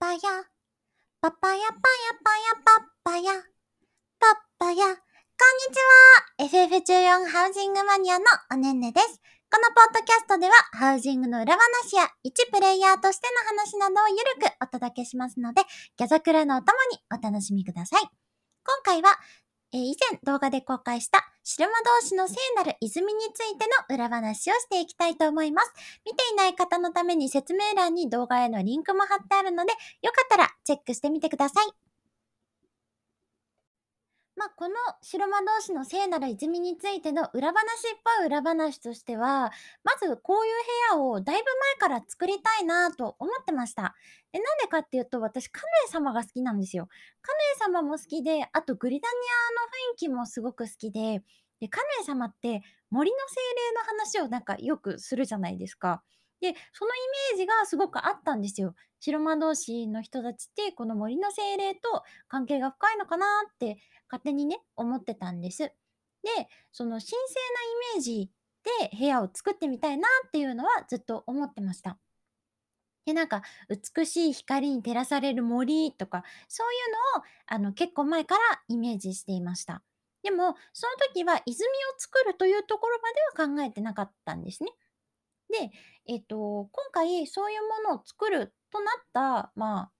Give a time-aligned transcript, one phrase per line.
[0.00, 0.18] パヤ。
[1.20, 1.74] パパヤパヤ
[2.22, 3.32] パヤパッパヤ。
[4.20, 4.74] パッパヤ。
[4.76, 4.94] こんに
[6.54, 6.70] ちは
[7.26, 9.20] !FF14 ハウジングマニアのおねんねです。
[9.50, 15.62] このポッドキャストでは、ハウジングの裏話や、一プレイヤーとしての話などをゆるくお届けしますので、
[15.96, 18.02] ギャザクラのお供にお楽しみください。
[18.02, 18.10] 今
[18.84, 19.18] 回は、
[19.72, 25.72] えー、以前動画で公開したシルマ同士の聖なる泉についての裏話をしていきたいと思います。
[26.04, 29.72] 見ていない方のために説明欄に動画へのリンクも貼ってあるので、
[30.02, 31.87] よかったらチェックしてみてください。
[34.58, 39.52] この白魔同士の聖なる泉についての裏話っぽい裏話としては、
[39.84, 40.52] まずこういう
[40.92, 41.44] 部屋をだいぶ
[41.78, 43.94] 前から作りたいなと思ってました。
[44.32, 46.88] で、なんでかっていうと、私、カヌエ様が好きなんですよ。
[47.22, 47.38] カヌ
[47.72, 51.22] エ様も好きで、あとグリダニアの雰囲気もすごく好きで、
[51.60, 56.02] で、カヌエ様って森の精霊の話をなんかよくするじゃないですか。
[56.40, 56.98] で、そのイ
[57.34, 58.74] メージがすごくあったんですよ。
[59.00, 63.78] 白魔同士の人たちって、この森の精霊と関係が深いのかなって
[64.10, 65.58] 勝手にね、思ってたんです。
[65.62, 65.72] で、
[66.72, 67.16] その神聖な
[67.94, 68.30] イメージ
[68.90, 71.98] で部屋を作ってみたいなっていうのはずっと思ってました。
[73.06, 73.42] で、なんか、
[73.96, 79.82] 美しい光に照らされる森とか、そういうのを、あの、結構前からイメージしていました。
[80.22, 82.98] でも、その時は泉を作るというところ
[83.34, 84.70] までは考えてなかったんですね。
[85.50, 85.70] で、
[86.06, 89.90] えっと、今回そういうものを作るとなった、まあ、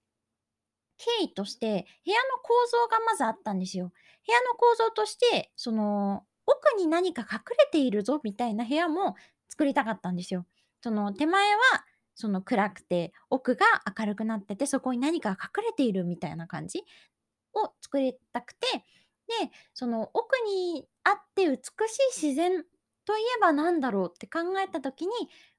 [0.99, 3.91] 経緯として、部屋の構造がまずあったんですよ。
[4.27, 9.15] 部屋の構造として、その、奥に何か隠れているぞみたいな部屋も
[9.49, 10.45] 作りたかったんですよ。
[10.81, 11.59] その手前は
[12.15, 13.65] その暗くて奥が
[13.97, 16.83] 明るくなっててそこに何か隠れているみたいな感じ
[17.53, 18.83] を作りたくてで
[19.73, 21.59] その奥にあって美し
[22.19, 22.65] い自然
[23.05, 25.13] といえば何だろうって考えた時に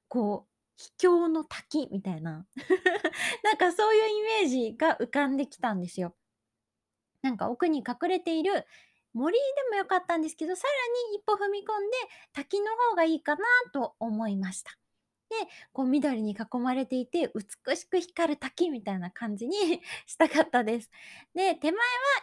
[0.07, 0.50] こう
[0.81, 2.47] 秘境の滝みたいな
[3.43, 6.15] なんかそういうイメージが浮かんできたんですよ。
[7.21, 8.65] なんか奥に隠れている
[9.13, 11.97] 森でもよかったんですけど、さらに一歩踏み込んで
[12.33, 13.43] 滝の方がいいかな
[13.73, 14.71] と思いました。
[15.29, 15.35] で、
[15.73, 17.31] こう緑に囲まれていて
[17.65, 19.55] 美しく光る滝みたいな感じに
[20.07, 20.89] したかったです。
[21.35, 21.79] で、手前は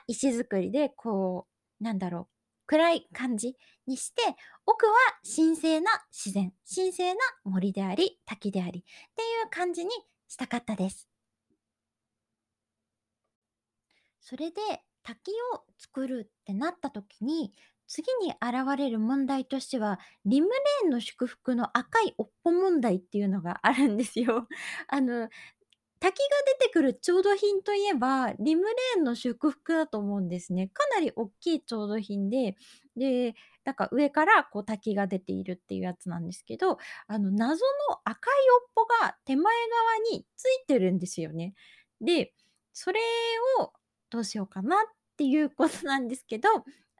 [0.08, 1.46] 石造りでこ
[1.80, 2.37] う、なんだろう、
[2.68, 3.56] 暗い感じ
[3.86, 4.22] にして、
[4.66, 4.92] 奥は
[5.24, 8.82] 神聖な自然、神聖な森であり、滝でありっ
[9.16, 9.90] ていう感じに
[10.28, 11.08] したかったです。
[14.20, 14.60] それで
[15.02, 17.52] 滝を作るってなった時に、
[17.86, 24.46] 次に現れる問題としては、リムレーンの祝福の赤いおっぽ問題っていうのがあるんですよ。
[24.88, 25.30] あの、
[26.00, 26.24] 滝が
[26.60, 30.68] 出てくる調度品といえば、リムレーンの祝福だと思うんですね。
[30.68, 32.56] かなり大きい調度品で、
[32.96, 41.54] で、なんか上からこう滝が出ているっていうやつなんですけど、あの謎の赤いおっぽが手前側についてるんですよね。
[42.00, 42.32] で、
[42.72, 43.00] それ
[43.60, 43.72] を
[44.10, 44.80] どうしようかなっ
[45.16, 46.48] ていうことなんですけど、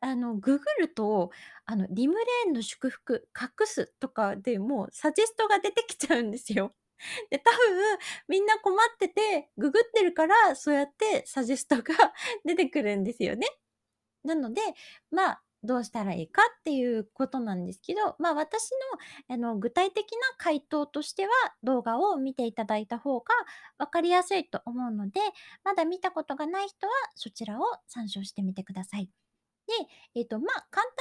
[0.01, 1.31] あの、ググると、
[1.65, 6.75] あの、リムレーンの祝福隠すとかでもうサジェストが出てきちゃうんですよ。
[7.31, 7.99] で、多分
[8.29, 11.83] みんな困ってて、ググってるから、そうやってサジェストが
[12.45, 13.47] 出てくるんですよね。
[14.25, 14.63] なので、
[15.11, 18.71] まあ、どうしたらいいかっていうことなんですけど、まあ私
[19.29, 21.31] のあの具体的な回答としては
[21.65, 23.27] 動画を見ていただいた方が
[23.77, 25.21] 分かりやすいと思うので、
[25.65, 29.11] まだ見たことがない人はそちらを参照してみてください。
[29.69, 29.75] で、
[30.15, 30.95] えっ、と、まあ、簡単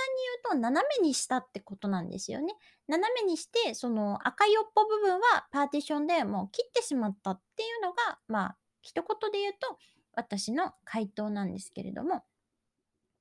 [0.45, 2.53] 言うと、斜めにしたってことなんですよね。
[2.87, 9.77] 斜めにして、その赤いおっぽ部分はパーティションでもう切ってしまったっていうのが、まあ、一言で言うと、
[10.13, 12.23] 私の回答なんですけれども、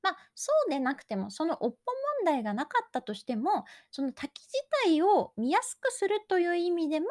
[0.02, 1.76] まあ、そうでなくても、そのおっぽ
[2.22, 4.52] 問題がなかったとしても、その滝自
[4.84, 7.06] 体を見やすくするという意味でも、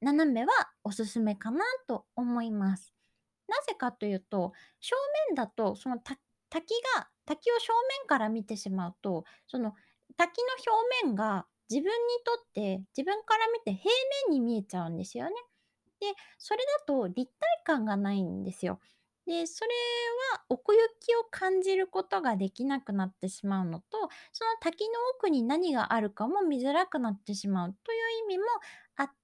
[0.00, 2.94] 斜めはおすすめかなと思います。
[3.48, 4.96] なぜかというと、正
[5.28, 6.20] 面だと、その滝
[6.50, 9.74] 滝が滝を正面から見てしまうと、その
[10.16, 11.94] 滝の表面が自分に
[12.24, 13.92] とって自分から見て平
[14.28, 15.32] 面に見えちゃうんですよね。
[16.00, 16.06] で、
[16.38, 18.80] それだと立体感がないんですよ。
[19.26, 19.70] で、それ
[20.32, 23.98] は奥行きを感じることができなくなってしまうのと、
[24.32, 28.44] その滝の奥に何があるかも見づらくなってしまうという意味も
[28.98, 29.14] あって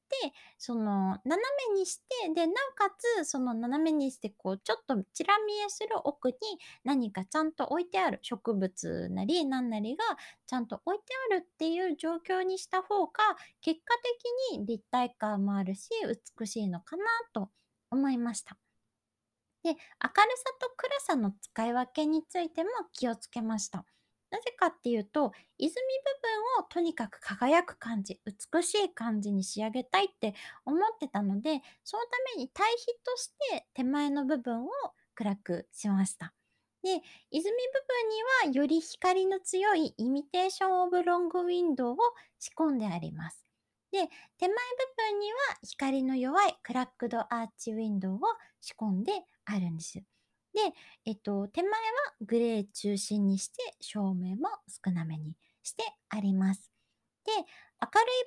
[0.59, 1.37] その斜
[1.75, 2.05] めにして
[2.35, 6.37] でなおかつその斜めにしてこうちょっとちら見えする奥に
[6.85, 10.05] 何かちゃんと置いてある植物なり何なりが
[10.47, 13.13] ちゃんと置いてあるっていう状況にした方が
[13.61, 13.95] 結果
[14.53, 15.91] 的に立体感もあるし
[16.39, 17.51] 美しいのかなと
[17.91, 18.57] 思いました。
[19.65, 23.85] で明るさと暗さの使い分けについても気をつけました。
[24.35, 25.79] なぜかっていうと、泉部
[26.59, 30.35] 分をとにかく輝く感じ、美しい感じに仕上げたいって
[30.65, 34.69] 思ってたので、そのために対比として手前の部分を
[35.15, 36.35] 暗くしました。
[36.83, 37.01] で、
[37.31, 37.53] 泉部
[38.43, 41.97] 分にはより光の強いイミテーションオブロングウィンドウを
[42.41, 43.47] 仕込んであります。
[43.93, 44.01] で、
[44.39, 44.57] 手前部
[45.13, 48.19] 分には光の弱いクラックドアーチウィンドウを
[48.61, 49.13] 仕込んで
[49.45, 50.03] あるんです。
[50.55, 50.61] で、
[51.05, 51.77] えっと、手前は
[52.23, 54.49] グレー中心にして照明も
[54.85, 56.71] 少なめにしてあります。
[57.25, 57.45] で、明るい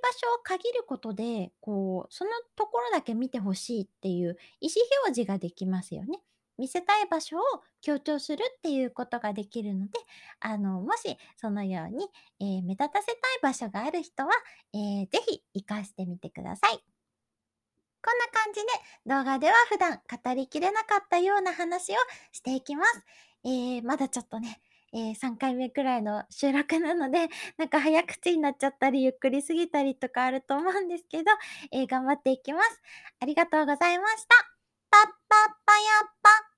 [0.02, 6.20] 場所を限ることで、こう、そのところだけ見てほしいっていう意思表示ができますよね。
[6.58, 7.42] 見せたい場所を
[7.82, 9.92] 強調するっていうことができるので、
[10.40, 12.10] あの、もしそのように、
[12.40, 14.32] えー、目立たせたい場所がある人は、
[14.74, 16.97] えー、ぜひ活かしてみてください。
[18.48, 18.68] 感じで
[19.06, 21.96] 動画では普段語りきれなかったような話を
[22.32, 23.04] していきます。
[23.44, 24.62] えー、まだちょっとね、
[24.94, 27.28] えー、3回目くらいの収録なので、
[27.58, 31.32] なんか早口になっちゃったり、ゆっくりすぎたりとかあると思うんですけど、
[31.72, 32.82] えー、頑張っていきます。
[33.20, 34.36] ありがとうございました。
[34.90, 36.57] パッパッパやっぱ。